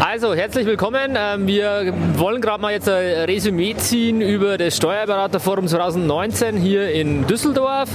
[0.00, 1.16] Also, herzlich willkommen.
[1.16, 7.26] Ähm, wir wollen gerade mal jetzt ein Resümee ziehen über das Steuerberaterforum 2019 hier in
[7.26, 7.88] Düsseldorf.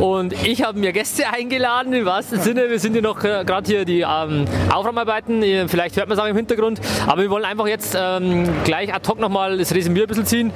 [0.00, 2.68] Und ich habe mir Gäste eingeladen, im wahrsten Sinne.
[2.70, 5.68] Wir sind hier noch äh, gerade hier die ähm, Aufräumarbeiten.
[5.68, 6.80] Vielleicht hört man es auch im Hintergrund.
[7.06, 10.52] Aber wir wollen einfach jetzt ähm, gleich ad hoc nochmal das Resümee ein bisschen ziehen.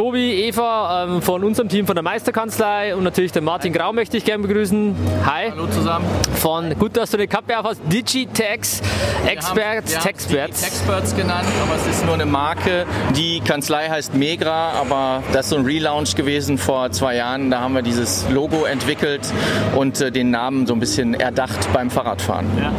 [0.00, 4.16] Tobi, Eva ähm, von unserem Team von der Meisterkanzlei und natürlich den Martin Grau möchte
[4.16, 4.96] ich gerne begrüßen.
[5.26, 5.50] Hi.
[5.50, 6.06] Hallo zusammen.
[6.36, 7.82] Von, gut, dass du eine Kappe auf hast.
[7.84, 8.80] Digitex
[9.26, 10.62] Experts, Texperts.
[10.62, 12.86] Experts genannt, aber es ist nur eine Marke.
[13.14, 17.50] Die Kanzlei heißt Megra, aber das ist so ein Relaunch gewesen vor zwei Jahren.
[17.50, 19.30] Da haben wir dieses Logo entwickelt
[19.76, 22.46] und äh, den Namen so ein bisschen erdacht beim Fahrradfahren.
[22.58, 22.72] Ja.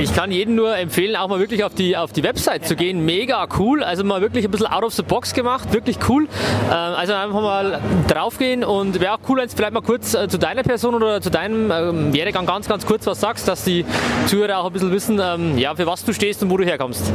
[0.00, 3.04] Ich kann jedem nur empfehlen, auch mal wirklich auf die, auf die Website zu gehen.
[3.04, 3.84] Mega cool.
[3.84, 5.74] Also mal wirklich ein bisschen out of the box gemacht.
[5.74, 6.22] Wirklich cool.
[6.22, 10.26] Ähm, also einfach mal draufgehen und wäre auch cool, wenn du vielleicht mal kurz äh,
[10.26, 13.84] zu deiner Person oder zu deinem ähm, Werdegang ganz, ganz kurz was sagst, dass die
[14.26, 17.12] Zuhörer auch ein bisschen wissen, ähm, ja, für was du stehst und wo du herkommst.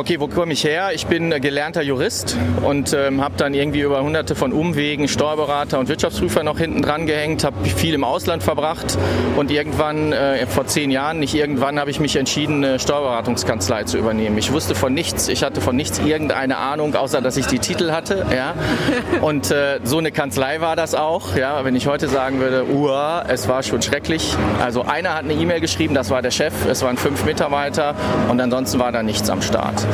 [0.00, 0.92] Okay, wo komme ich her?
[0.94, 5.90] Ich bin gelernter Jurist und ähm, habe dann irgendwie über hunderte von Umwegen Steuerberater und
[5.90, 8.96] Wirtschaftsprüfer noch hinten dran gehängt, habe viel im Ausland verbracht
[9.36, 13.98] und irgendwann, äh, vor zehn Jahren, nicht irgendwann, habe ich mich entschieden, eine Steuerberatungskanzlei zu
[13.98, 14.38] übernehmen.
[14.38, 17.90] Ich wusste von nichts, ich hatte von nichts irgendeine Ahnung, außer dass ich die Titel
[17.90, 18.24] hatte.
[18.34, 18.54] Ja?
[19.20, 21.36] Und äh, so eine Kanzlei war das auch.
[21.36, 21.62] Ja?
[21.66, 24.34] Wenn ich heute sagen würde, uah, es war schon schrecklich.
[24.62, 27.94] Also einer hat eine E-Mail geschrieben, das war der Chef, es waren fünf Mitarbeiter
[28.30, 29.86] und ansonsten war da nichts am Start.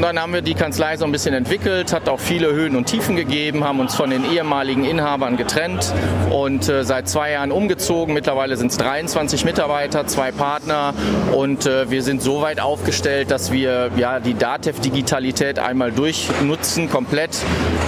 [0.00, 3.16] Dann haben wir die Kanzlei so ein bisschen entwickelt, hat auch viele Höhen und Tiefen
[3.16, 5.92] gegeben, haben uns von den ehemaligen Inhabern getrennt
[6.30, 8.14] und äh, seit zwei Jahren umgezogen.
[8.14, 10.94] Mittlerweile sind es 23 Mitarbeiter, zwei Partner
[11.34, 17.36] und äh, wir sind so weit aufgestellt, dass wir ja, die DATEV-Digitalität einmal durchnutzen, komplett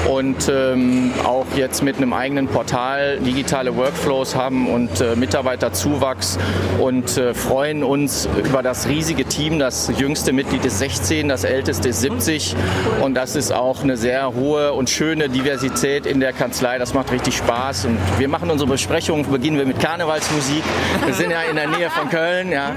[0.08, 6.38] und ähm, auch jetzt mit einem eigenen Portal digitale Workflows haben und äh, Mitarbeiterzuwachs
[6.78, 9.58] und äh, freuen uns über das riesige Team.
[9.58, 12.56] Das jüngste Mitglied ist 16, das älteste ist 70
[13.02, 16.78] und das ist auch eine sehr hohe und schöne Diversität in der Kanzlei.
[16.78, 20.62] Das macht richtig Spaß und wir machen unsere Besprechung, beginnen wir mit Karnevalsmusik.
[21.04, 22.72] Wir sind ja in der Nähe von Köln ja.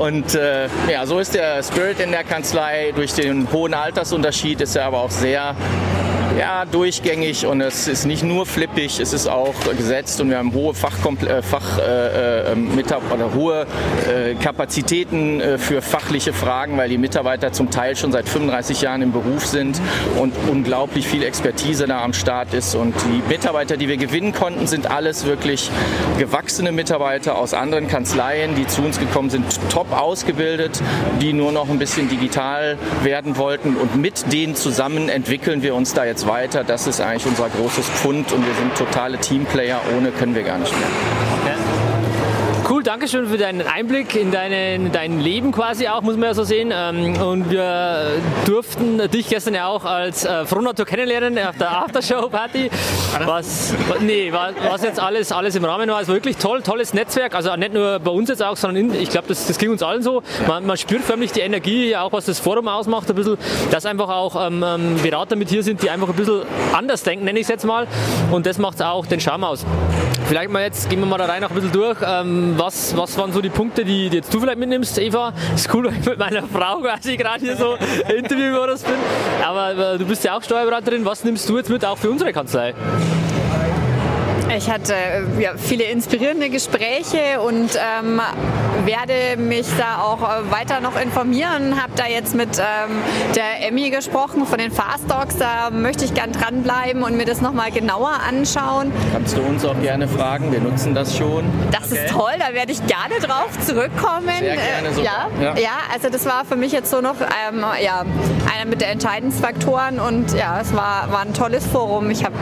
[0.00, 2.92] und äh, ja, so ist der Spirit in der Kanzlei.
[2.94, 5.54] Durch den hohen Altersunterschied ist er aber auch sehr
[6.38, 10.52] ja, durchgängig und es ist nicht nur flippig, es ist auch gesetzt und wir haben
[10.52, 12.56] hohe Fachkompl Fach, äh, äh,
[13.12, 13.66] oder hohe
[14.08, 19.02] äh, Kapazitäten äh, für fachliche Fragen, weil die Mitarbeiter zum Teil schon seit 35 Jahren
[19.02, 19.80] im Beruf sind
[20.18, 22.74] und unglaublich viel Expertise da am Start ist.
[22.74, 25.70] Und die Mitarbeiter, die wir gewinnen konnten, sind alles wirklich
[26.18, 30.80] gewachsene Mitarbeiter aus anderen Kanzleien, die zu uns gekommen sind, top ausgebildet,
[31.20, 35.94] die nur noch ein bisschen digital werden wollten und mit denen zusammen entwickeln wir uns
[35.94, 36.62] da jetzt weiter.
[36.62, 39.80] Das ist eigentlich unser großes Pfund und wir sind totale Teamplayer.
[39.96, 41.27] Ohne können wir gar nicht mehr.
[42.70, 46.24] Cool, danke schön für deinen Einblick in, deine, in dein Leben quasi auch, muss man
[46.24, 46.70] ja so sehen.
[46.70, 52.68] Ähm, und wir durften dich gestern ja auch als äh, Frohnatur kennenlernen auf der Aftershow-Party.
[53.24, 57.34] Was, nee, was jetzt alles, alles im Rahmen war, ist wirklich toll, tolles Netzwerk.
[57.34, 59.82] Also nicht nur bei uns jetzt auch, sondern in, ich glaube, das, das ging uns
[59.82, 60.22] allen so.
[60.46, 63.38] Man, man, spürt förmlich die Energie, auch was das Forum ausmacht, ein bisschen,
[63.70, 66.42] dass einfach auch ähm, ähm Berater mit hier sind, die einfach ein bisschen
[66.74, 67.86] anders denken, nenne ich es jetzt mal.
[68.30, 69.64] Und das macht auch den Charme aus.
[70.28, 71.96] Vielleicht mal jetzt gehen wir mal da rein noch ein bisschen durch.
[72.04, 75.32] Ähm, was, was waren so die Punkte, die, die jetzt du vielleicht mitnimmst, Eva?
[75.54, 77.78] Ist cool, weil ich mit meiner Frau quasi gerade hier so
[78.14, 78.96] Interviewmodus bin.
[79.42, 81.02] Aber äh, du bist ja auch Steuerberaterin.
[81.06, 82.74] Was nimmst du jetzt mit, auch für unsere Kanzlei?
[84.56, 88.20] Ich hatte äh, ja, viele inspirierende Gespräche und ähm,
[88.84, 91.80] werde mich da auch äh, weiter noch informieren.
[91.80, 93.02] Habe da jetzt mit ähm,
[93.36, 95.36] der Emmy gesprochen von den Fast Dogs.
[95.36, 98.90] Da möchte ich gern dranbleiben und mir das nochmal genauer anschauen.
[99.12, 101.44] Kannst du uns auch gerne fragen, wir nutzen das schon.
[101.70, 102.06] Das okay.
[102.06, 104.28] ist toll, da werde ich gerne drauf zurückkommen.
[104.38, 105.30] Sehr gerne sogar.
[105.40, 105.58] Ja, ja.
[105.58, 108.04] ja, also das war für mich jetzt so noch ähm, ja,
[108.52, 112.10] einer mit der entscheidendsten Faktoren und ja, es war, war ein tolles Forum.
[112.10, 112.34] Ich habe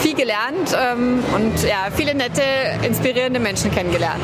[0.00, 2.42] viel gelernt ähm, und ja, viele nette,
[2.82, 4.22] inspirierende Menschen kennengelernt.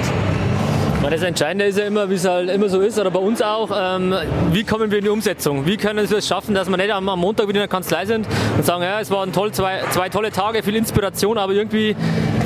[1.11, 3.71] Das Entscheidende ist ja immer, wie es halt immer so ist, oder bei uns auch,
[3.73, 4.15] ähm,
[4.53, 5.67] wie kommen wir in die Umsetzung?
[5.67, 8.26] Wie können wir es schaffen, dass wir nicht am, Montag wieder in der Kanzlei sind
[8.56, 11.94] und sagen, ja, es waren toll, zwei, zwei tolle Tage, viel Inspiration, aber irgendwie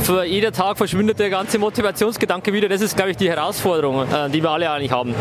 [0.03, 2.69] für jeder Tag verschwindet der ganze Motivationsgedanke wieder.
[2.69, 5.15] Das ist, glaube ich, die Herausforderung, äh, die wir alle eigentlich haben.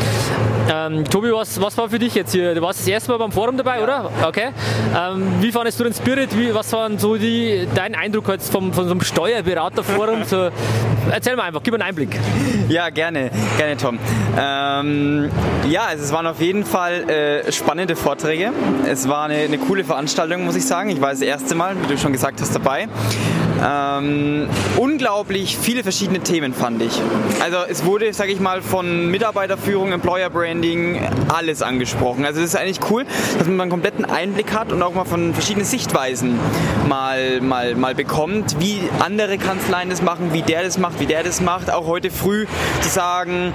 [0.69, 2.53] Ähm, Tobi, was, was war für dich jetzt hier?
[2.53, 3.83] Du warst das erste Mal beim Forum dabei, ja.
[3.83, 4.11] oder?
[4.27, 4.49] Okay.
[4.95, 6.37] Ähm, wie fandest du den Spirit?
[6.37, 10.25] Wie, was waren so die, dein Eindruck jetzt vom, von so einem Steuerberaterforum?
[10.25, 10.49] so,
[11.09, 12.19] erzähl mal einfach, gib mir einen Einblick.
[12.67, 13.97] Ja, gerne, gerne, Tom.
[14.37, 15.31] Ähm,
[15.69, 18.51] ja, also es waren auf jeden Fall äh, spannende Vorträge.
[18.85, 20.89] Es war eine, eine coole Veranstaltung, muss ich sagen.
[20.89, 22.89] Ich war das erste Mal, wie du schon gesagt hast, dabei.
[23.63, 27.01] Ähm, unglaublich viele verschiedene Themen fand ich.
[27.41, 30.99] Also es wurde, sage ich mal, von Mitarbeiterführung, Employer Branding,
[31.29, 32.25] alles angesprochen.
[32.25, 33.05] Also es ist eigentlich cool,
[33.37, 36.39] dass man einen kompletten Einblick hat und auch mal von verschiedenen Sichtweisen
[36.87, 41.23] mal, mal, mal bekommt, wie andere Kanzleien das machen, wie der das macht, wie der
[41.23, 41.71] das macht.
[41.71, 42.45] Auch heute früh
[42.81, 43.53] zu sagen,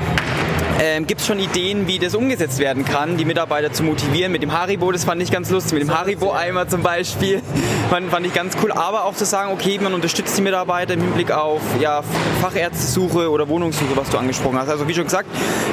[0.83, 4.33] ähm, gibt es schon Ideen, wie das umgesetzt werden kann, die Mitarbeiter zu motivieren.
[4.33, 7.41] Mit dem Haribo, das fand ich ganz lustig, mit dem Haribo-Eimer zum Beispiel,
[7.91, 8.73] fand, fand, ich ganz cool.
[8.73, 12.03] Aber auch zu sagen, okay, man unterstützt die Mitarbeiter im Hinblick auf ja,
[12.41, 14.71] Fachärztesuche oder Wohnungssuche, was du angesprochen hast.
[14.71, 15.29] Also wie schon gesagt,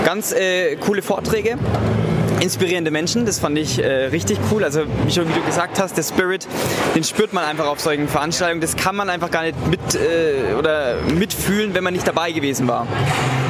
[0.06, 1.58] ganz äh, coole Vorträge
[2.40, 3.26] inspirierende Menschen.
[3.26, 4.64] Das fand ich äh, richtig cool.
[4.64, 6.48] Also wie schon wie du gesagt hast, der Spirit,
[6.96, 8.62] den spürt man einfach auf solchen Veranstaltungen.
[8.62, 12.68] Das kann man einfach gar nicht mit äh, oder mitfühlen, wenn man nicht dabei gewesen
[12.68, 12.88] war.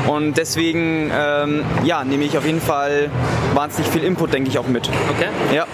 [0.07, 3.09] Und deswegen ähm, ja, nehme ich auf jeden Fall
[3.53, 4.89] wahnsinnig viel Input, denke ich, auch mit.
[5.09, 5.29] Okay.
[5.53, 5.67] Ja.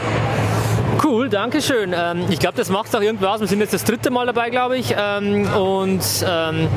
[1.04, 1.94] Cool, danke schön.
[1.96, 3.40] Ähm, ich glaube, das macht auch irgendwie aus.
[3.40, 4.96] Wir sind jetzt das dritte Mal dabei, glaube ich.
[4.98, 6.68] Ähm, und ähm,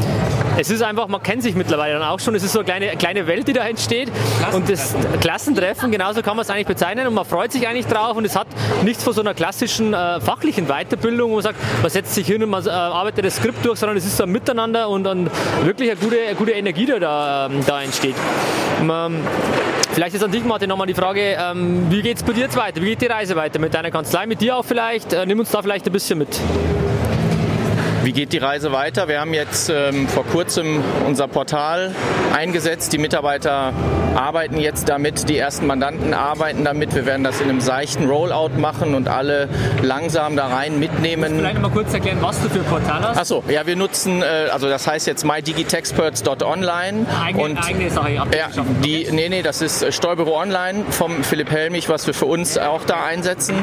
[0.59, 2.35] es ist einfach, man kennt sich mittlerweile dann auch schon.
[2.35, 4.11] Es ist so eine kleine, kleine Welt, die da entsteht.
[4.53, 7.07] Und das Klassentreffen, genauso kann man es eigentlich bezeichnen.
[7.07, 8.17] Und man freut sich eigentlich drauf.
[8.17, 8.49] Und es hat
[8.83, 12.43] nichts von so einer klassischen äh, fachlichen Weiterbildung, wo man sagt, man setzt sich hin
[12.43, 15.31] und man äh, arbeitet das Skript durch, sondern es ist so ein Miteinander und, und
[15.63, 18.17] wirklich eine gute, eine gute Energie, die da, ähm, da entsteht.
[18.83, 19.21] Man,
[19.93, 22.57] Vielleicht ist an dich, Martin, nochmal die Frage, ähm, wie geht es bei dir jetzt
[22.57, 22.81] weiter?
[22.83, 25.13] Wie geht die Reise weiter mit deiner Kanzlei, mit dir auch vielleicht?
[25.13, 26.41] Äh, nimm uns da vielleicht ein bisschen mit.
[28.09, 29.07] Wie geht die Reise weiter?
[29.07, 31.95] Wir haben jetzt ähm, vor kurzem unser Portal
[32.35, 32.95] eingesetzt.
[32.95, 33.75] Die Mitarbeiter
[34.17, 36.95] arbeiten jetzt damit, die ersten Mandanten arbeiten damit.
[36.95, 39.51] Wir werden das in einem seichten Rollout machen und alle
[39.83, 41.37] langsam da rein mitnehmen.
[41.37, 43.19] Vielleicht mal kurz erklären, was du für ein Portal hast.
[43.19, 47.07] Achso, ja, wir nutzen, äh, also das heißt jetzt mydigitexperts.online.
[47.23, 48.25] Eigene, und, eigene Sache, ja,
[48.83, 52.85] die, nee, nee, das ist Steuerbüro Online vom Philipp Helmich, was wir für uns auch
[52.85, 53.55] da einsetzen.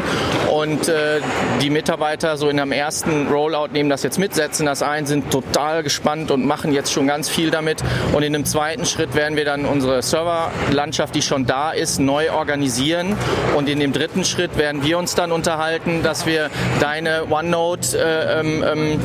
[0.53, 1.19] Und äh,
[1.63, 5.31] die Mitarbeiter so in einem ersten Rollout nehmen das jetzt mit setzen das ein, sind
[5.31, 7.81] total gespannt und machen jetzt schon ganz viel damit.
[8.13, 12.31] Und in einem zweiten Schritt werden wir dann unsere Serverlandschaft, die schon da ist, neu
[12.31, 13.17] organisieren.
[13.55, 16.49] Und in dem dritten Schritt werden wir uns dann unterhalten, dass wir
[16.79, 18.99] deine OneNote äh, ähm, ähm,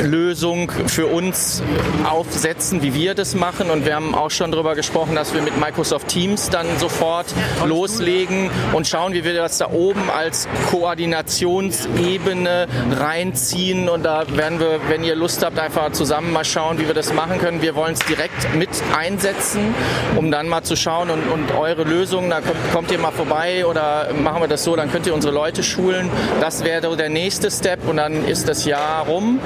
[0.00, 1.62] Lösung für uns
[2.04, 3.70] aufsetzen, wie wir das machen.
[3.70, 7.26] Und wir haben auch schon darüber gesprochen, dass wir mit Microsoft Teams dann sofort
[7.66, 12.66] loslegen und schauen, wie wir das da oben als Koordinationsebene
[12.98, 13.88] reinziehen.
[13.88, 17.12] Und da werden wir, wenn ihr Lust habt, einfach zusammen mal schauen, wie wir das
[17.12, 17.62] machen können.
[17.62, 19.74] Wir wollen es direkt mit einsetzen,
[20.16, 23.66] um dann mal zu schauen und, und eure Lösungen, da kommt, kommt ihr mal vorbei
[23.66, 26.10] oder machen wir das so, dann könnt ihr unsere Leute schulen.
[26.40, 29.40] Das wäre der nächste Step und dann ist das Jahr rum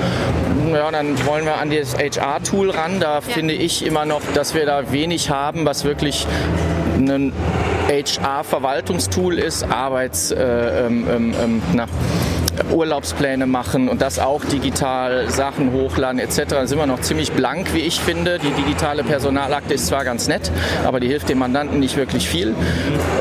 [0.75, 3.01] ja, dann wollen wir an das HR-Tool ran.
[3.01, 3.21] Da ja.
[3.21, 6.27] finde ich immer noch, dass wir da wenig haben, was wirklich
[6.97, 7.33] ein
[7.89, 11.87] HR-Verwaltungstool ist, Arbeits, äh, ähm, ähm, ähm na,
[12.73, 16.43] Urlaubspläne machen und das auch digital, Sachen hochladen etc.
[16.49, 18.39] Da sind wir noch ziemlich blank, wie ich finde.
[18.39, 20.51] Die digitale Personalakte ist zwar ganz nett,
[20.85, 22.55] aber die hilft dem Mandanten nicht wirklich viel.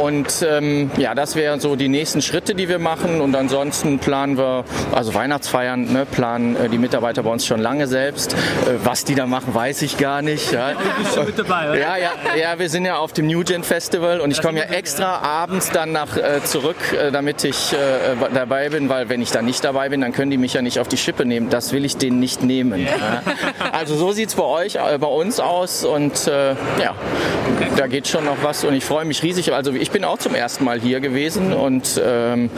[0.01, 3.22] Und ähm, ja, das wären so die nächsten Schritte, die wir machen.
[3.22, 7.88] Und ansonsten planen wir, also Weihnachtsfeiern, ne, planen äh, die Mitarbeiter bei uns schon lange
[7.88, 8.34] selbst.
[8.34, 8.38] Äh,
[8.84, 10.51] was die da machen, weiß ich gar nicht.
[10.51, 10.72] Ja.
[10.72, 11.80] Du bist schon mit dabei, oder?
[11.80, 14.65] Ja, ja, ja, wir sind ja auf dem New Gen Festival und ich komme ja
[14.65, 17.77] extra abends dann nach äh, zurück, äh, damit ich äh,
[18.34, 20.79] dabei bin, weil wenn ich da nicht dabei bin, dann können die mich ja nicht
[20.79, 21.50] auf die Schippe nehmen.
[21.50, 22.82] Das will ich denen nicht nehmen.
[22.82, 23.22] Yeah.
[23.72, 26.96] Also so sieht es bei euch, äh, bei uns aus und äh, ja,
[27.55, 27.67] okay.
[27.75, 29.53] da geht schon noch was und ich freue mich riesig.
[29.53, 32.50] Also ich bin auch zum ersten Mal hier gewesen und ähm,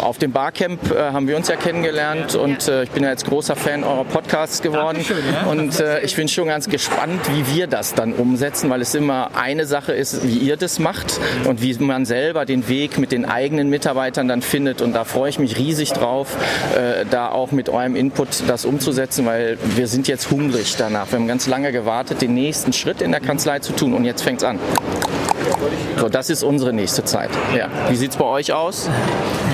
[0.00, 3.26] auf dem Barcamp äh, haben wir uns ja kennengelernt und äh, ich bin ja jetzt
[3.26, 5.50] großer Fan eurer Podcasts geworden Dankeschön, ja.
[5.50, 9.30] und äh, ich bin schon ganz gespannt, wie wir das dann umsetzen, weil es immer
[9.34, 13.24] eine Sache ist, wie ihr das macht und wie man selber den Weg mit den
[13.24, 17.68] eigenen Mitarbeitern dann findet und da freue ich mich riesig drauf, äh, da auch mit
[17.68, 21.10] eurem Input das umzusetzen, weil wir sind jetzt hungrig danach.
[21.10, 24.22] Wir haben ganz lange gewartet, den nächsten Schritt in der Kanzlei zu tun und jetzt
[24.22, 24.58] fängt es an.
[25.98, 27.30] So, das ist unsere nächste Zeit.
[27.56, 27.68] Ja.
[27.88, 28.88] Wie sieht es bei euch aus?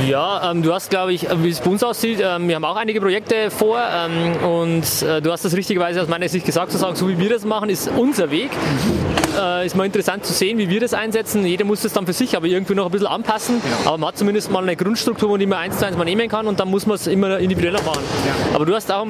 [0.06, 2.76] Ja, ähm, du hast, glaube ich, wie es bei uns aussieht, ähm, wir haben auch
[2.76, 6.78] einige Projekte vor ähm, und äh, du hast das richtigerweise aus meiner Sicht gesagt, zu
[6.78, 8.50] sagen, so wie wir das machen, ist unser Weg.
[9.38, 11.47] Äh, ist mal interessant zu sehen, wie wir das einsetzen.
[11.47, 13.62] Jeder muss das dann für sich aber irgendwie noch ein bisschen anpassen.
[13.62, 13.90] Genau.
[13.90, 16.47] Aber man hat zumindest mal eine Grundstruktur, die man eins zu eins mal nehmen kann
[16.47, 18.02] und dann muss man es immer individueller machen.
[18.26, 18.57] Ja.
[18.57, 19.07] Aber du hast auch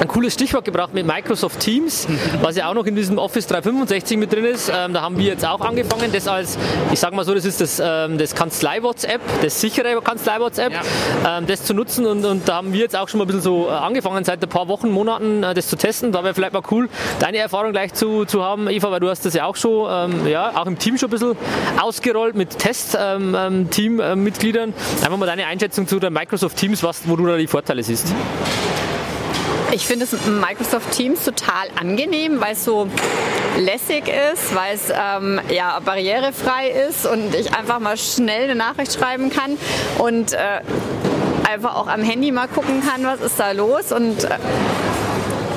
[0.00, 2.06] ein cooles Stichwort gebracht mit Microsoft Teams,
[2.42, 4.68] was ja auch noch in diesem Office 365 mit drin ist.
[4.68, 6.58] Ähm, da haben wir jetzt auch angefangen, das als,
[6.92, 11.38] ich sage mal so, das ist das, ähm, das Kanzlei-WhatsApp, das sichere Kanzlei-WhatsApp, ja.
[11.38, 13.42] ähm, das zu nutzen und, und, da haben wir jetzt auch schon mal ein bisschen
[13.42, 16.12] so äh, angefangen, seit ein paar Wochen, Monaten äh, das zu testen.
[16.12, 16.88] Da wäre vielleicht mal cool,
[17.20, 20.26] deine Erfahrung gleich zu, zu haben, Eva, weil du hast das ja auch schon, ähm,
[20.26, 21.36] ja, auch im Team schon ein bisschen
[21.80, 24.70] ausgerollt mit Test-Team-Mitgliedern.
[24.70, 27.46] Ähm, ähm, Einfach mal deine Einschätzung zu der Microsoft Teams, was, wo du da die
[27.46, 28.12] Vorteile siehst.
[29.72, 32.88] Ich finde es Microsoft Teams total angenehm, weil es so
[33.58, 38.92] lässig ist, weil es ähm, ja, barrierefrei ist und ich einfach mal schnell eine Nachricht
[38.92, 39.56] schreiben kann
[39.98, 40.60] und äh,
[41.50, 44.28] einfach auch am Handy mal gucken kann, was ist da los und äh,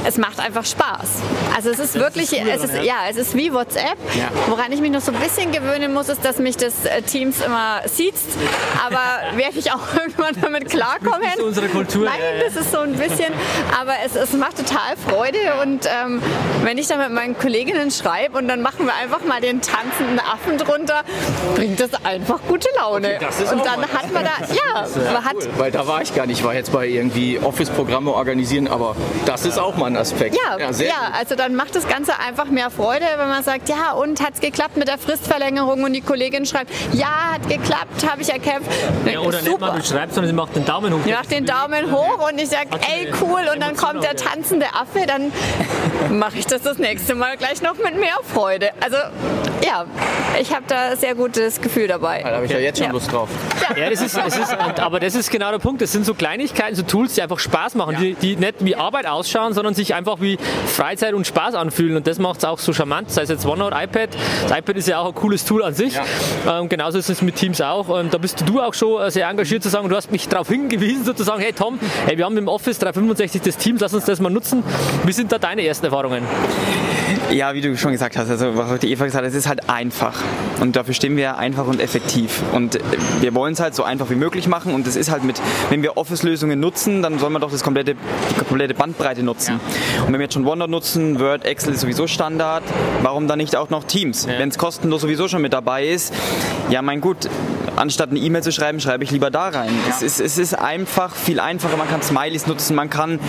[0.06, 1.22] es macht einfach Spaß.
[1.56, 2.84] Also es ist das wirklich, ist cool, es ist, ja.
[2.84, 2.96] ja.
[3.10, 3.98] es ist wie WhatsApp.
[4.18, 4.30] Ja.
[4.48, 7.42] Woran ich mich noch so ein bisschen gewöhnen muss, ist, dass mich das äh, Teams
[7.42, 8.14] immer sieht.
[8.86, 9.00] Aber
[9.38, 11.22] werde ich auch irgendwann damit klarkommen.
[11.24, 12.06] Das ist unsere Kultur.
[12.06, 13.34] Nein, das ist so ein bisschen.
[13.80, 15.38] Aber es, es macht total Freude.
[15.62, 16.22] Und ähm,
[16.64, 20.20] wenn ich dann mit meinen Kolleginnen schreibe und dann machen wir einfach mal den tanzenden
[20.20, 21.04] Affen drunter,
[21.56, 23.16] bringt das einfach gute Laune.
[23.16, 25.36] Okay, und dann hat man da, ja, man hat.
[25.36, 26.40] Cool, weil da war ich gar nicht.
[26.40, 28.96] Ich war jetzt bei irgendwie Office-Programme organisieren, aber
[29.26, 30.36] das ist auch mal ein Aspekt.
[30.36, 33.94] Ja, ja, ja also dann macht das Ganze einfach mehr Freude, wenn man sagt, ja
[33.94, 38.22] und hat es geklappt mit der Fristverlängerung und die Kollegin schreibt, ja, hat geklappt, habe
[38.22, 38.70] ich erkämpft.
[39.06, 39.50] Ja, oder Super.
[39.50, 41.00] nicht mal du schreibst, sondern sie macht den Daumen hoch.
[41.04, 44.68] Sie macht den Daumen hoch und ich sage, ey cool und dann kommt der tanzende
[44.74, 45.32] Affe, dann
[46.10, 48.72] mache ich das das nächste Mal gleich noch mit mehr Freude.
[48.82, 48.98] Also
[49.66, 49.86] ja,
[50.40, 52.22] ich habe da sehr gutes Gefühl dabei.
[52.22, 52.94] Da habe ich ja jetzt schon ja.
[52.94, 53.30] Lust drauf.
[53.76, 55.82] Ja, das ist, das ist, aber das ist genau der Punkt.
[55.82, 59.08] Das sind so Kleinigkeiten, so Tools, die einfach Spaß machen, die, die nicht wie Arbeit
[59.08, 61.96] ausschauen, sondern sich einfach wie Freizeit und Spaß anfühlen.
[61.98, 64.10] Und das macht es auch so charmant, sei es jetzt OneNote, iPad.
[64.48, 65.94] Das iPad ist ja auch ein cooles Tool an sich.
[65.94, 66.60] Ja.
[66.60, 67.88] Ähm, genauso ist es mit Teams auch.
[67.90, 70.48] Und da bist du auch schon äh, sehr engagiert zu sagen, du hast mich darauf
[70.48, 74.20] hingewiesen, sozusagen, hey Tom, hey, wir haben im Office 365 das Teams, lass uns das
[74.20, 74.64] mal nutzen.
[75.04, 76.24] Wie sind da deine ersten Erfahrungen?
[77.32, 79.70] Ja, wie du schon gesagt hast, also was die Eva gesagt hat, es ist halt
[79.70, 80.14] einfach.
[80.62, 82.42] Und dafür stehen wir einfach und effektiv.
[82.54, 82.80] Und
[83.22, 84.74] wir wollen es halt so einfach wie möglich machen.
[84.74, 87.96] Und es ist halt mit, wenn wir Office-Lösungen nutzen, dann soll man doch das komplette,
[87.96, 89.60] die komplette Bandbreite nutzen.
[89.60, 89.75] Ja.
[90.02, 92.64] Und wenn wir jetzt schon OneNote nutzen, Word, Excel ist sowieso Standard,
[93.02, 94.26] warum dann nicht auch noch Teams?
[94.26, 94.40] Ja.
[94.40, 96.14] Wenn es kostenlos sowieso schon mit dabei ist,
[96.70, 97.30] ja mein gut,
[97.76, 99.70] anstatt eine E-Mail zu schreiben, schreibe ich lieber da rein.
[99.88, 99.96] Ja.
[99.96, 103.20] Es, ist, es ist einfach viel einfacher, man kann Smileys nutzen, man kann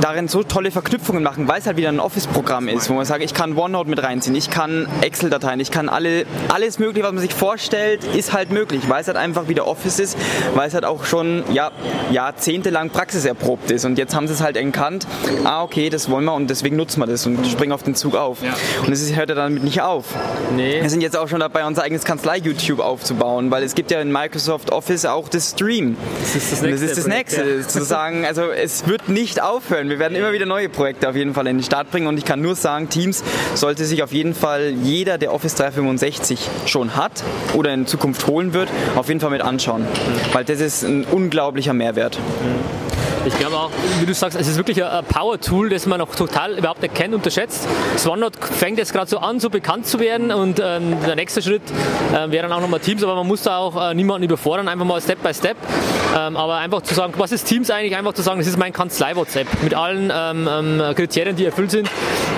[0.00, 3.22] darin so tolle Verknüpfungen machen, weil es halt wieder ein Office-Programm ist, wo man sagt,
[3.22, 7.20] ich kann OneNote mit reinziehen, ich kann Excel-Dateien, ich kann alle, alles mögliche, was man
[7.20, 10.18] sich vorstellt, ist halt möglich, weil es halt einfach wieder Office ist,
[10.54, 11.70] weil es halt auch schon ja,
[12.10, 15.06] jahrzehntelang praxiserprobt ist und jetzt haben sie es halt erkannt,
[15.44, 18.16] ah okay, das wollen wir und deswegen nutzen wir das und springen auf den Zug
[18.16, 18.42] auf.
[18.42, 18.54] Ja.
[18.86, 20.06] Und es hört ja damit nicht auf.
[20.56, 20.80] Nee.
[20.80, 24.12] Wir sind jetzt auch schon dabei, unser eigenes Kanzlei-YouTube aufzubauen, weil es gibt ja in
[24.12, 25.96] Microsoft Office auch das Stream.
[26.20, 26.86] Das ist das nächste.
[26.86, 27.44] Das ist das nächste.
[27.44, 27.68] Ja.
[27.68, 29.88] Zu sagen, also es wird nicht aufhören.
[29.88, 32.24] Wir werden immer wieder neue Projekte auf jeden Fall in den Start bringen und ich
[32.24, 33.22] kann nur sagen, Teams
[33.54, 37.22] sollte sich auf jeden Fall jeder, der Office 365 schon hat
[37.54, 39.82] oder in Zukunft holen wird, auf jeden Fall mit anschauen.
[39.82, 39.86] Mhm.
[40.34, 42.18] Weil das ist ein unglaublicher Mehrwert.
[42.18, 42.89] Mhm.
[43.26, 46.56] Ich glaube auch, wie du sagst, es ist wirklich ein Power-Tool, das man noch total
[46.58, 47.68] überhaupt nicht kennt, unterschätzt.
[48.06, 51.62] OneNote fängt jetzt gerade so an, so bekannt zu werden und ähm, der nächste Schritt
[52.12, 54.86] äh, wäre dann auch nochmal Teams, aber man muss da auch äh, niemanden überfordern, einfach
[54.86, 55.56] mal Step by Step.
[56.16, 57.96] Ähm, aber einfach zu sagen, was ist Teams eigentlich?
[57.96, 61.90] Einfach zu sagen, das ist mein Kanzlei-WhatsApp mit allen ähm, ähm Kriterien, die erfüllt sind.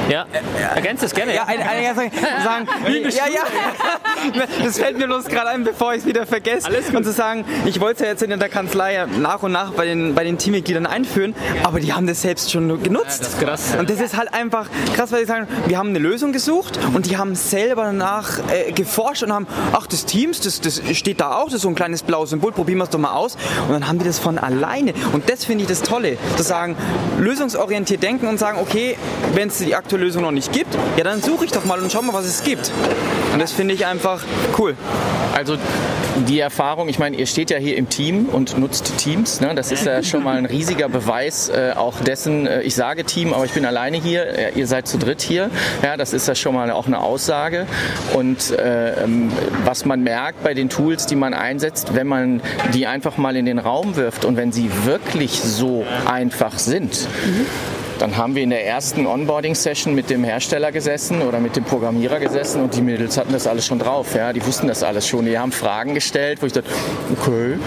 [0.08, 0.26] Ja,
[0.74, 1.34] ergänzt das gerne.
[1.34, 6.06] Ja, eine, eine, sagen, ja, ja, das fällt mir bloß gerade ein, bevor ich es
[6.06, 6.68] wieder vergesse.
[6.92, 9.86] Und zu sagen, ich wollte es ja jetzt in der Kanzlei nach und nach bei
[9.86, 13.20] den, bei den Teammitgliedern einführen, aber die haben das selbst schon genutzt.
[13.20, 13.74] Das ist krass.
[13.78, 17.06] Und das ist halt einfach krass, weil sie sagen, wir haben eine Lösung gesucht und
[17.06, 21.36] die haben selber danach äh, geforscht und haben, ach, das Teams, das, das steht da
[21.36, 23.36] auch, das ist so ein kleines blaues Symbol, probieren wir es doch mal aus.
[23.66, 24.94] Und dann haben die das von alleine.
[25.12, 26.76] Und das finde ich das Tolle, zu sagen,
[27.18, 28.96] lösungsorientiert denken und sagen, okay,
[29.34, 31.90] wenn es die aktuelle Lösung noch nicht gibt, ja, dann suche ich doch mal und
[31.90, 32.70] schau mal, was es gibt.
[33.32, 34.22] Und das finde ich einfach
[34.58, 34.76] cool.
[35.34, 35.56] Also
[36.28, 39.40] die Erfahrung, ich meine, ihr steht ja hier im Team und nutzt Teams.
[39.40, 39.54] Ne?
[39.54, 43.32] Das ist ja schon mal ein riesiger Beweis äh, auch dessen, äh, ich sage Team,
[43.32, 45.50] aber ich bin alleine hier, äh, ihr seid zu dritt hier.
[45.82, 47.66] Ja, das ist ja schon mal auch eine Aussage.
[48.12, 49.32] Und äh, ähm,
[49.64, 52.42] was man merkt bei den Tools, die man einsetzt, wenn man
[52.74, 57.46] die einfach mal in den Raum wirft und wenn sie wirklich so einfach sind, mhm
[58.02, 62.18] dann haben wir in der ersten Onboarding-Session mit dem Hersteller gesessen oder mit dem Programmierer
[62.18, 64.16] gesessen und die Mädels hatten das alles schon drauf.
[64.16, 64.32] Ja?
[64.32, 65.24] Die wussten das alles schon.
[65.24, 66.68] Die haben Fragen gestellt, wo ich dachte,
[67.12, 67.58] okay.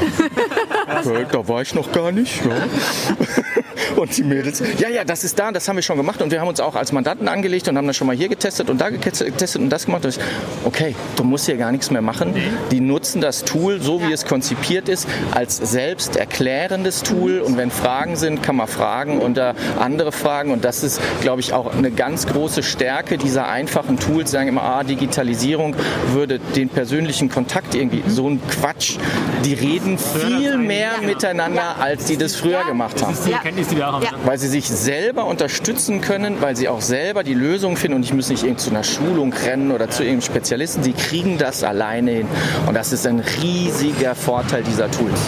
[1.03, 2.43] Äh, da war ich noch gar nicht.
[2.45, 2.55] Ja.
[3.95, 6.41] Und die Mädels, ja, ja, das ist da, das haben wir schon gemacht und wir
[6.41, 8.89] haben uns auch als Mandanten angelegt und haben das schon mal hier getestet und da
[8.89, 10.05] getestet und das gemacht.
[10.05, 10.23] Und ich,
[10.65, 12.35] okay, du musst hier gar nichts mehr machen.
[12.71, 17.71] Die nutzen das Tool, so wie es konzipiert ist, als selbst erklärendes Tool und wenn
[17.71, 21.73] Fragen sind, kann man fragen und da andere fragen und das ist, glaube ich, auch
[21.73, 24.31] eine ganz große Stärke dieser einfachen Tools.
[24.31, 25.75] Sagen immer, ah, Digitalisierung
[26.11, 28.97] würde den persönlichen Kontakt irgendwie, so ein Quatsch.
[29.43, 33.11] Die reden viel mehr miteinander, als die das früher gemacht haben.
[33.11, 34.03] Das ist die Erkenntnis, die wir auch haben.
[34.03, 34.11] Ja.
[34.23, 38.13] Weil sie sich selber unterstützen können, weil sie auch selber die Lösung finden und ich
[38.13, 40.83] muss nicht irgend zu einer Schulung rennen oder zu irgendeinem Spezialisten.
[40.83, 42.27] Sie kriegen das alleine hin.
[42.67, 45.19] Und das ist ein riesiger Vorteil dieser Tools.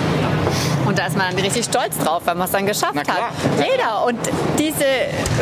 [0.85, 3.31] Und da ist man dann richtig stolz drauf, wenn man es dann geschafft Na hat.
[3.57, 4.05] Jeder.
[4.05, 4.19] Und
[4.57, 4.85] diese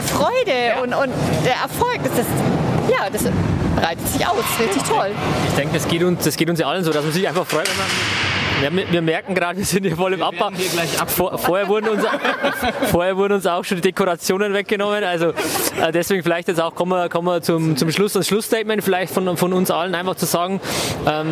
[0.07, 1.13] Freude und, und
[1.45, 2.29] der Erfolg, das ist,
[2.89, 3.23] ja, das
[3.75, 4.43] breitet sich aus.
[4.59, 5.11] Richtig toll.
[5.49, 7.45] Ich denke, das geht, uns, das geht uns ja allen so, dass man sich einfach
[7.45, 8.24] freut, wenn man.
[8.61, 10.49] Wir, wir merken gerade, wir sind hier voll im Abbau.
[11.07, 12.03] Vor, vorher, wurden uns,
[12.91, 15.03] vorher wurden uns auch schon die Dekorationen weggenommen.
[15.03, 15.29] Also
[15.81, 19.13] äh, deswegen vielleicht jetzt auch kommen wir, kommen wir zum, zum Schluss das Schlussstatement vielleicht
[19.13, 20.61] von, von uns allen einfach zu sagen,
[21.05, 21.27] ähm,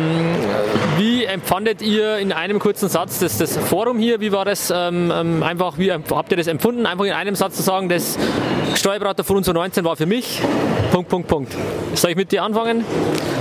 [0.98, 4.20] wie empfandet ihr in einem kurzen Satz das, das Forum hier?
[4.20, 6.86] Wie war das ähm, ähm, einfach, wie habt ihr das empfunden?
[6.86, 8.18] Einfach in einem Satz zu sagen, das
[8.74, 10.40] Steuerberater von uns 19 war für mich.
[10.94, 11.56] Punkt, Punkt, Punkt.
[11.94, 12.84] Soll ich mit dir anfangen?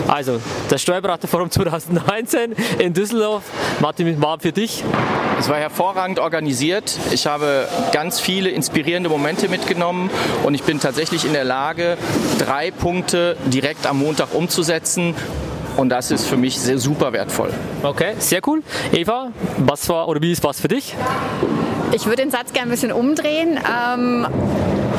[0.07, 3.43] Also, das Steuerberaterforum 2019 in Düsseldorf,
[3.79, 4.83] Martin, war für dich.
[5.39, 6.97] Es war hervorragend organisiert.
[7.11, 10.09] Ich habe ganz viele inspirierende Momente mitgenommen
[10.43, 11.99] und ich bin tatsächlich in der Lage,
[12.39, 15.13] drei Punkte direkt am Montag umzusetzen.
[15.77, 17.51] Und das ist für mich sehr super wertvoll.
[17.83, 18.63] Okay, sehr cool.
[18.91, 20.95] Eva, was war oder wie ist was für dich?
[21.91, 23.59] Ich würde den Satz gerne ein bisschen umdrehen.
[23.59, 24.25] Ähm,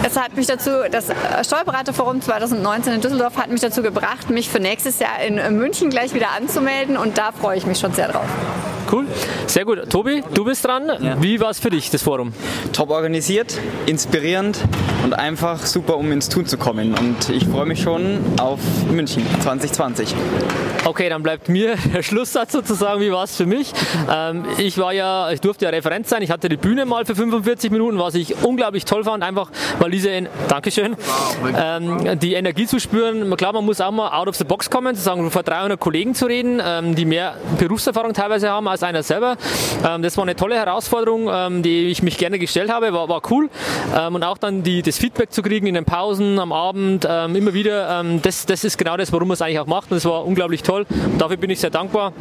[0.05, 1.07] es hat mich dazu, das
[1.47, 6.13] Steuerberaterforum 2019 in Düsseldorf hat mich dazu gebracht, mich für nächstes Jahr in München gleich
[6.13, 8.29] wieder anzumelden und da freue ich mich schon sehr drauf.
[8.95, 9.07] Cool,
[9.49, 9.91] sehr gut.
[9.91, 10.89] Tobi, du bist dran.
[11.19, 12.33] Wie war es für dich, das Forum?
[12.73, 14.57] Top organisiert, inspirierend
[15.03, 16.95] und einfach super, um ins Tun zu kommen.
[16.95, 20.15] Und ich freue mich schon auf München 2020.
[20.85, 23.73] Okay, dann bleibt mir der Schlusssatz sozusagen, wie war es für mich?
[24.09, 27.17] Ähm, ich war ja, ich durfte ja Referent sein, ich hatte die Bühne mal für
[27.17, 30.95] 45 Minuten, was ich unglaublich toll fand, einfach weil diese, En- Dankeschön,
[31.59, 33.35] ähm, die Energie zu spüren.
[33.37, 36.27] Klar, man muss auch mal out of the box kommen, sozusagen vor 300 Kollegen zu
[36.27, 39.37] reden, ähm, die mehr Berufserfahrung teilweise haben als einer selber.
[39.85, 43.23] Ähm, das war eine tolle Herausforderung, ähm, die ich mich gerne gestellt habe, war, war
[43.31, 43.51] cool.
[43.97, 47.37] Ähm, und auch dann die, das Feedback zu kriegen in den Pausen, am Abend, ähm,
[47.37, 49.91] immer wieder, ähm, das, das ist genau das, warum man es eigentlich auch macht.
[49.91, 50.87] Und es war unglaublich toll.
[50.91, 52.13] Und dafür bin ich sehr dankbar.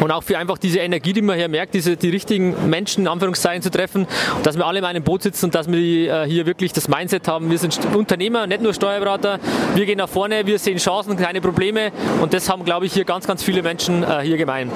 [0.00, 3.08] Und auch für einfach diese Energie, die man hier merkt, diese, die richtigen Menschen in
[3.08, 4.06] Anführungszeichen zu treffen,
[4.42, 7.28] dass wir alle in einem Boot sitzen und dass wir äh, hier wirklich das Mindset
[7.28, 7.50] haben.
[7.50, 9.38] Wir sind Unternehmer, nicht nur Steuerberater.
[9.74, 11.92] Wir gehen nach vorne, wir sehen Chancen, keine Probleme.
[12.20, 14.70] Und das haben, glaube ich, hier ganz, ganz viele Menschen äh, hier gemein.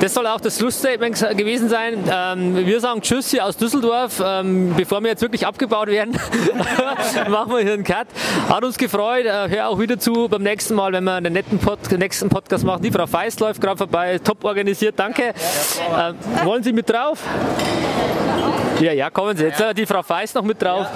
[0.00, 2.04] Das soll auch das Schlussstatement gewesen sein.
[2.08, 4.22] Ähm, wir sagen Tschüss hier aus Düsseldorf.
[4.24, 6.12] Ähm, bevor wir jetzt wirklich abgebaut werden,
[7.28, 8.06] machen wir hier einen Cut.
[8.48, 9.26] Hat uns gefreut.
[9.26, 12.64] Äh, hör auch wieder zu beim nächsten Mal, wenn wir einen netten Pod nächsten Podcast
[12.64, 12.82] machen.
[12.82, 14.20] Die Frau Feist läuft gerade vorbei.
[14.22, 15.34] Top organisiert, danke.
[15.98, 17.18] Ähm, wollen Sie mit drauf?
[18.80, 19.60] Ja, ja, kommen Sie jetzt.
[19.60, 20.86] äh, Die Frau Feist noch mit drauf.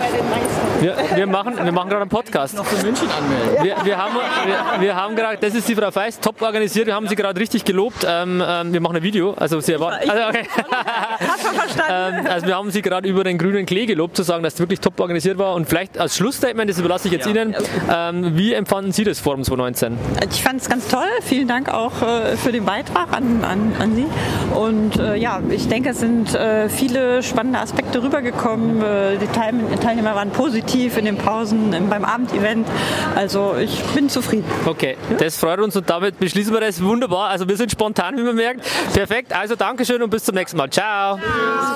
[0.80, 2.56] Wir, wir machen, wir machen gerade einen Podcast.
[2.56, 3.62] Noch für München anmelden.
[3.62, 6.94] Wir, wir haben, wir, wir haben gerade, das ist die Frau Feist, top organisiert, wir
[6.94, 8.06] haben sie gerade richtig gelobt.
[8.08, 10.08] Ähm, ähm, wir machen ein Video, also sie erwarten.
[10.08, 10.46] Also, okay.
[11.90, 14.60] ähm, also wir haben sie gerade über den grünen Klee gelobt, zu sagen, dass es
[14.60, 15.54] wirklich top organisiert war.
[15.54, 17.54] Und vielleicht als Schlussstatement, das überlasse ich jetzt Ihnen,
[17.94, 19.98] ähm, wie empfanden Sie das Forum 2019?
[20.30, 21.06] Ich fand es ganz toll.
[21.22, 24.06] Vielen Dank auch äh, für den Beitrag an, an, an Sie.
[24.54, 28.82] Und äh, ja, ich denke, es sind äh, viele spannende Aspekte rübergekommen.
[28.82, 32.66] Äh, die Teil Teilnehmer waren positiv in den Pausen, im, beim Abendevent.
[33.14, 34.44] Also ich bin zufrieden.
[34.66, 37.30] Okay, das freut uns und damit beschließen wir das wunderbar.
[37.30, 38.62] Also wir sind spontan, wie man merkt.
[38.92, 40.70] Perfekt, also Dankeschön und bis zum nächsten Mal.
[40.70, 41.18] Ciao.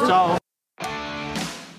[0.06, 0.38] Ciao.